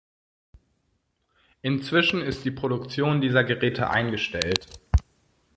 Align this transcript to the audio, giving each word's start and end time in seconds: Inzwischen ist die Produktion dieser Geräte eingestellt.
Inzwischen 1.61 2.23
ist 2.23 2.43
die 2.43 2.49
Produktion 2.49 3.21
dieser 3.21 3.43
Geräte 3.43 3.91
eingestellt. 3.91 4.65